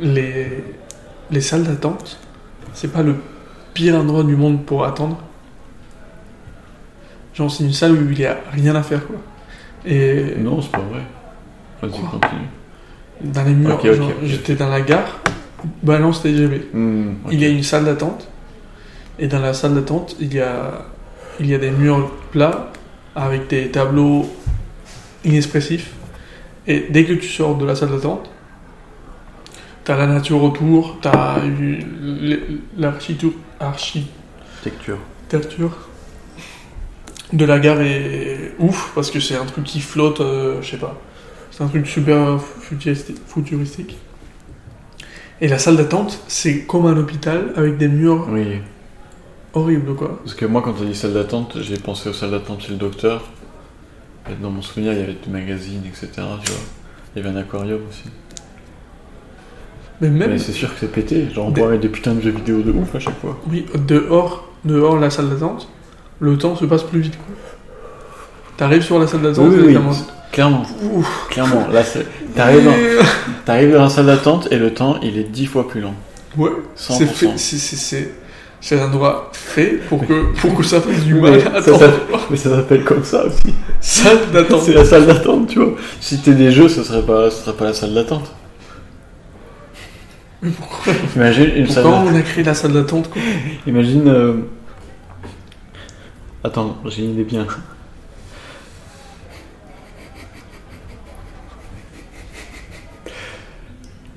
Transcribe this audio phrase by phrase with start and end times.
[0.00, 0.64] les,
[1.30, 2.18] les salles d'attente,
[2.74, 3.16] c'est pas le
[3.74, 5.18] pire endroit du monde pour attendre.
[7.34, 9.16] Genre, c'est une salle où il y a rien à faire, quoi.
[9.86, 11.02] Et Non, c'est pas vrai.
[11.80, 12.48] Vas-y, Quoi continue.
[13.22, 13.80] dans les murs,
[14.22, 15.20] j'étais dans la gare,
[15.82, 16.68] balance TGV.
[16.72, 17.14] Hmm.
[17.30, 18.28] Il y a une salle d'attente,
[19.18, 20.84] et dans la salle d'attente, il y a,
[21.40, 22.70] il y a des murs plats
[23.16, 24.26] avec des tableaux
[25.24, 25.92] inexpressifs.
[26.66, 28.30] Et dès que tu sors de la salle d'attente,
[29.84, 31.38] t'as la nature autour, t'as
[32.76, 34.98] l'architecture architecture
[37.32, 40.76] de la gare est ouf parce que c'est un truc qui flotte, euh, je sais
[40.76, 41.00] pas.
[41.50, 43.96] C'est un truc super futuristi- futuristique.
[45.40, 48.60] Et la salle d'attente, c'est comme un hôpital avec des murs Oui.
[49.54, 50.20] horribles quoi.
[50.22, 52.76] Parce que moi, quand t'as dit salle d'attente, j'ai pensé aux salles d'attente chez le
[52.76, 53.22] docteur.
[54.30, 56.08] Et Dans mon souvenir, il y avait des magazines, etc.
[56.14, 56.60] Tu vois.
[57.16, 58.04] Il y avait un aquarium aussi.
[60.02, 61.28] Mais même, c'est sûr que c'est pété.
[61.34, 63.38] Genre, on Des- pourrait mettre des putains de jeux vidéo de ouf à chaque fois.
[63.50, 65.68] oui, dehors, dehors la salle d'attente,
[66.20, 67.14] le temps se passe plus vite.
[68.56, 69.78] T'arrives sur la salle d'attente Oui, et oui,
[70.32, 70.62] Clairement.
[70.94, 71.26] Ouf.
[71.30, 71.66] Clairement.
[71.72, 73.72] Là, c'est- t'arrives dans...
[73.76, 75.94] dans la salle d'attente et le temps, il est dix fois plus long.
[76.36, 76.96] Ouais, 100%.
[76.98, 78.08] c'est fait,
[78.60, 81.58] c'est- un endroit fait pour que, pour que ça fasse du Mais mal ça à
[81.58, 81.78] attendre.
[81.80, 82.00] s'appelle-
[82.30, 83.54] Mais ça s'appelle comme ça aussi.
[83.80, 84.62] Salle d'attente.
[84.64, 85.74] C'est la salle d'attente, tu vois.
[86.00, 88.32] Si c'était des jeux, ce serait pas, ce serait pas la salle d'attente.
[90.56, 93.22] Pourquoi Imagine une Pourquoi on a créé la salle d'attente quoi
[93.66, 94.08] Imagine.
[94.08, 94.34] euh,
[96.44, 97.46] Attends, j'ai une idée bien.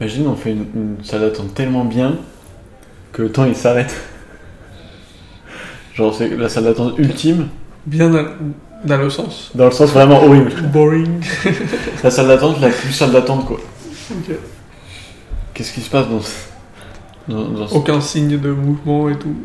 [0.00, 2.16] Imagine, on fait une, une salle d'attente tellement bien
[3.12, 3.94] que le temps il s'arrête.
[5.94, 7.48] Genre, c'est la salle d'attente ultime,
[7.86, 8.24] Bien dans,
[8.84, 9.50] dans le sens.
[9.54, 10.52] dans le sens vraiment horrible.
[10.72, 11.22] Boring.
[12.02, 13.58] La salle d'attente, la plus salle d'attente quoi.
[14.10, 14.34] Ok.
[15.54, 16.20] Qu'est-ce qui se passe dans.
[17.28, 19.36] dans, dans ce- Aucun signe de mouvement et tout.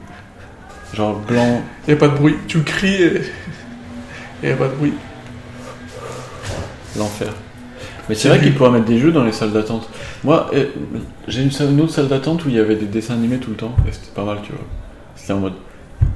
[0.93, 1.61] Genre blanc.
[1.88, 2.35] Y a pas de bruit.
[2.47, 3.21] Tu cries et.
[4.43, 4.93] y a pas de bruit.
[6.97, 7.30] L'enfer.
[8.09, 9.87] Mais c'est vrai qu'il pourrait mettre des jeux dans les salles d'attente.
[10.23, 10.65] Moi, euh,
[11.27, 13.76] j'ai une, autre salle d'attente où il y avait des dessins animés tout le temps,
[13.87, 14.61] et c'était pas mal, tu vois.
[15.15, 15.53] C'était en mode,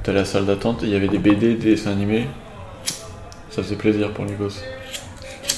[0.02, 2.26] t'as la salle d'attente, et il y avait des BD, des dessins animés.
[3.50, 4.60] Ça faisait plaisir pour les gosses.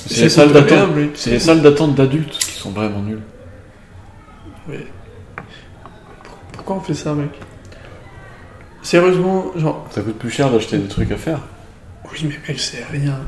[0.07, 0.91] C'est les salles d'attente.
[0.95, 3.23] mais- C'est les salles d'attente d'adultes qui sont vraiment nulles.
[4.69, 4.79] Oui.
[6.53, 7.31] Pourquoi on fait ça, mec?
[8.83, 9.87] Sérieusement, genre.
[9.91, 11.41] Ça coûte plus cher d'acheter des trucs à faire.
[12.13, 13.19] Oui, mais mec, c'est rien.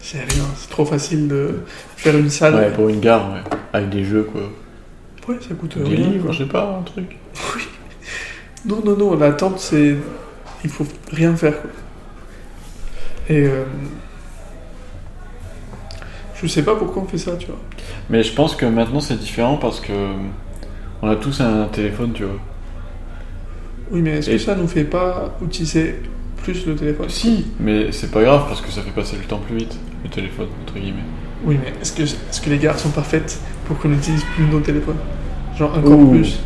[0.00, 0.44] C'est rien.
[0.56, 1.60] C'est trop facile de
[1.96, 2.54] faire une salle.
[2.54, 3.40] Ouais, pour une gare, ouais.
[3.72, 4.42] Avec des jeux, quoi.
[5.28, 6.08] Ouais, ça coûte Des rien.
[6.08, 6.32] livres, quoi.
[6.32, 7.16] je sais pas, un truc.
[8.66, 9.96] Non, non, non, l'attente, c'est.
[10.64, 11.70] Il faut rien faire, quoi.
[13.30, 13.46] Et.
[13.46, 13.64] euh,
[16.34, 17.58] Je sais pas pourquoi on fait ça, tu vois.
[18.10, 19.92] Mais je pense que maintenant c'est différent parce que
[21.02, 22.38] on a tous un téléphone, tu vois.
[23.90, 25.96] Oui, mais est-ce Et- que ça nous fait pas utiliser
[26.42, 29.38] plus le téléphone Si, mais c'est pas grave parce que ça fait passer le temps
[29.38, 30.98] plus vite, le téléphone, entre guillemets.
[31.44, 34.60] Oui, mais est-ce que, est-ce que les gares sont parfaites pour qu'on n'utilise plus nos
[34.60, 34.96] téléphones?
[35.58, 36.10] Genre encore Ouh.
[36.10, 36.38] plus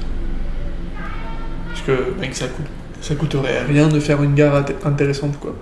[1.68, 2.66] Parce que, mec, ça, coûte,
[3.00, 5.54] ça coûterait rien de faire une gare int- intéressante, quoi.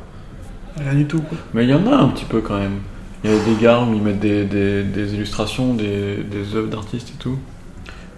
[0.79, 1.37] Rien du tout, quoi.
[1.55, 2.79] Mais il y en a un petit peu quand même.
[3.25, 6.69] Il y a des gares où ils mettent des, des, des illustrations, des, des œuvres
[6.69, 7.39] d'artistes et tout.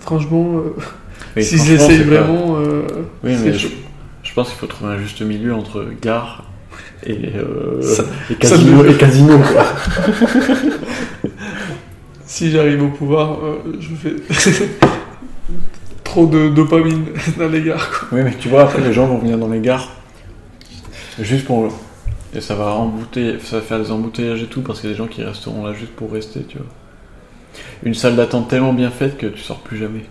[0.04, 0.58] Franchement,
[1.36, 2.82] euh, s'ils franchement, essayent c'est pas- vraiment, euh,
[3.22, 3.68] Oui, mais je,
[4.34, 6.44] pense qu'il faut trouver un juste milieu entre gare
[7.06, 9.64] et, euh, Ça- et casino, me- et casino quoi.
[12.26, 14.14] Si j'arrive au pouvoir, euh, je fais
[16.04, 17.04] trop de dopamine
[17.38, 18.08] dans les gares, quoi.
[18.12, 19.88] Oui, mais tu vois, après les gens vont venir dans les gares
[21.20, 21.68] juste pour.
[22.34, 24.96] Et ça va embouter, ça va faire des embouteillages et tout parce qu'il y a
[24.96, 26.66] des gens qui resteront là juste pour rester, tu vois.
[27.82, 30.04] Une salle d'attente tellement bien faite que tu sors plus jamais.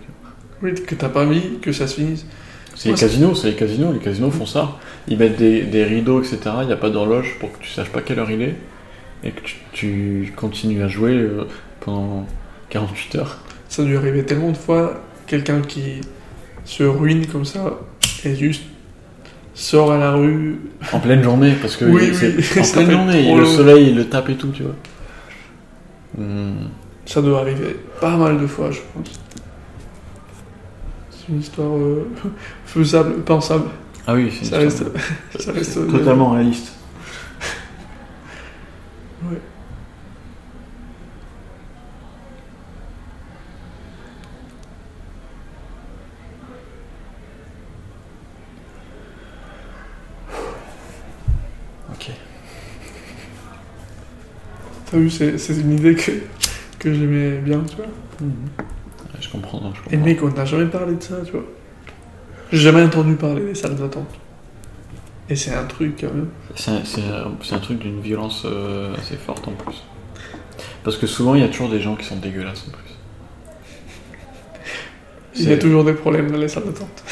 [0.62, 2.26] Oui, que t'as pas mis, que ça se finisse.
[2.74, 4.78] C'est les casinos, c'est les casinos, les casinos font ça.
[5.08, 6.38] Ils mettent des, des rideaux, etc.
[6.62, 8.56] Il n'y a pas d'horloge pour que tu saches pas quelle heure il est
[9.22, 11.44] et que tu, tu continues à jouer euh,
[11.80, 12.26] pendant
[12.70, 13.38] 48 heures.
[13.68, 16.00] Ça a dû arriver tellement de fois, quelqu'un qui
[16.64, 17.78] se ruine comme ça
[18.24, 18.62] et juste
[19.54, 20.58] sort à la rue.
[20.92, 24.06] En pleine journée, parce que Oui, c'est oui, en pleine journée, le soleil il le
[24.08, 24.74] tape et tout, tu vois.
[26.18, 26.68] Hmm.
[27.06, 29.20] Ça doit arriver pas mal de fois, je pense.
[31.10, 32.08] C'est une histoire euh,
[32.66, 33.68] faisable, pensable.
[34.06, 34.84] Ah oui, c'est Ça reste,
[35.38, 36.72] ça reste totalement réaliste.
[39.22, 39.38] Ouais.
[51.92, 52.10] Ok.
[54.90, 56.12] T'as vu, c'est une idée que,
[56.84, 57.86] que j'aimais bien, tu vois.
[59.18, 61.44] Je comprends, non, je Et mec, on n'a jamais parlé de ça, tu vois.
[62.52, 64.08] J'ai jamais entendu parler des salles d'attente.
[65.30, 66.28] Et c'est un truc quand même.
[66.54, 69.82] C'est un, truc d'une violence euh, assez forte en plus.
[70.84, 72.82] Parce que souvent, il y a toujours des gens qui sont dégueulasses en plus.
[75.36, 77.02] Il y a toujours des problèmes dans les salles d'attente.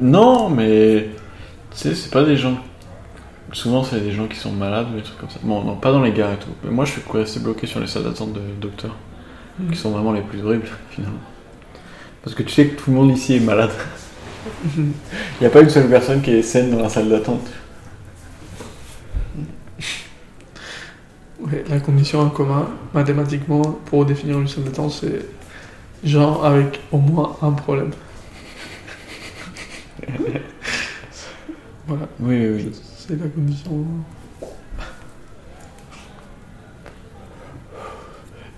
[0.00, 1.10] Non, mais
[1.70, 2.58] tu sais, c'est pas des gens.
[3.52, 5.38] Souvent, c'est des gens qui sont malades ou des trucs comme ça.
[5.42, 6.48] Bon, non, pas dans les gares et tout.
[6.64, 8.96] Mais moi, je suis resté bloqué sur les salles d'attente de docteurs,
[9.70, 11.20] qui sont vraiment les plus horribles finalement.
[12.22, 13.72] Parce que tu sais que tout le monde ici est malade.
[14.76, 14.92] Il
[15.40, 17.46] n'y a pas une seule personne qui est saine dans la salle d'attente.
[21.40, 25.26] Ouais, la condition en commun, mathématiquement, pour définir une salle d'attente, c'est
[26.04, 27.90] gens avec au moins un problème.
[31.86, 32.72] voilà, Oui, oui, oui.
[33.08, 33.84] C'est la condition.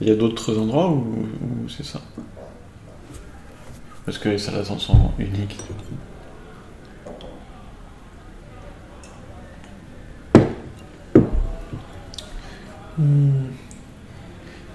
[0.00, 2.00] Il y a d'autres endroits où, où c'est ça?
[4.04, 5.56] Parce que les salles d'attente sont uniques.
[12.98, 13.46] Hmm.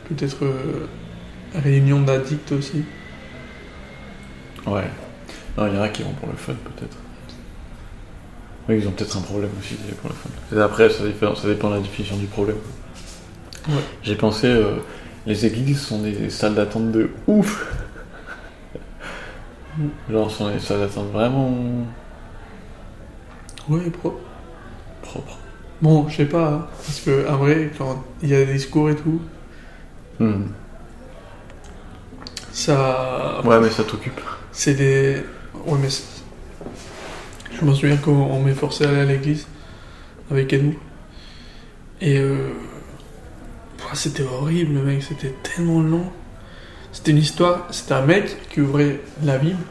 [0.06, 0.88] Peut-être euh,
[1.54, 2.84] réunion d'addicts aussi.
[4.66, 4.90] Ouais.
[5.58, 6.98] Non, il y en a qui vont pour le fun, peut-être.
[8.70, 10.30] Oui, ils ont peut-être un problème aussi pour le fun.
[10.56, 12.58] Et après, ça dépend, ça dépend de la définition du problème.
[13.68, 13.74] Ouais.
[14.04, 14.76] J'ai pensé, euh,
[15.26, 17.66] les églises sont des salles d'attente de ouf.
[20.12, 21.52] Genre, sont des salles d'attente vraiment
[23.68, 24.20] Ouais, pro.
[25.02, 25.38] propres.
[25.82, 28.90] Bon, je sais pas, hein, parce que en vrai, quand il y a des discours
[28.90, 29.20] et tout,
[30.20, 30.48] Hmm.
[32.52, 33.42] ça.
[33.46, 34.20] Ouais, mais ça t'occupe.
[34.52, 35.24] C'est des.
[35.66, 35.88] Ouais, mais.
[37.60, 39.48] Je me souviens quand on m'est forcé à aller à l'église
[40.32, 40.74] avec Edou.
[42.02, 42.18] Et.
[42.18, 42.50] Euh...
[43.94, 46.06] C'était horrible, mec, c'était tellement long.
[46.92, 47.68] C'était une histoire.
[47.72, 49.64] C'était un mec qui ouvrait la Bible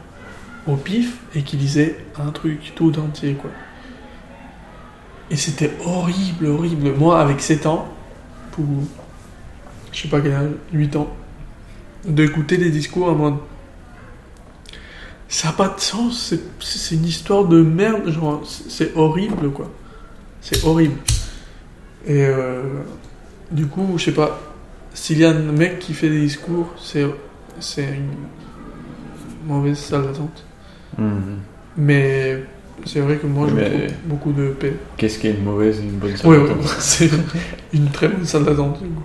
[0.66, 3.50] au pif et qui lisait un truc tout entier, quoi.
[5.30, 6.94] Et c'était horrible, horrible.
[6.94, 7.88] Moi, avec 7 ans,
[8.50, 8.66] pour.
[9.92, 11.08] Je sais pas quel âge, 8 ans,
[12.04, 13.36] d'écouter des discours en mode.
[15.30, 19.70] Ça n'a pas de sens, c'est- une histoire de merde, genre, c'est horrible, quoi.
[20.40, 20.96] C'est horrible.
[22.06, 22.62] Et euh,
[23.50, 24.40] du coup, je sais pas,
[24.94, 27.02] s'il y a un mec qui fait des discours, c'est
[27.82, 28.08] une
[29.46, 30.44] mauvaise salle d'attente.
[30.96, 31.36] Hmm.
[31.76, 32.42] Mais
[32.86, 34.74] c'est vrai que moi, je Mais- trouve beaucoup de paix.
[34.96, 36.66] Qu'est-ce qui est une mauvaise et une bonne salle oui, d'attente?
[36.78, 37.10] c'est
[37.74, 39.02] une très bonne salle d'attente, du coup.